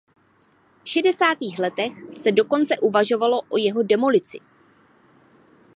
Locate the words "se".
2.17-2.31